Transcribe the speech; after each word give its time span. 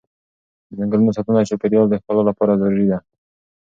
د 0.67 0.69
ځنګلونو 0.79 1.15
ساتنه 1.17 1.39
د 1.41 1.47
چاپېر 1.49 1.71
یال 1.75 1.87
د 1.89 1.95
ښکلا 2.01 2.21
لپاره 2.29 2.59
ضروري 2.61 2.85
ده. 2.91 2.97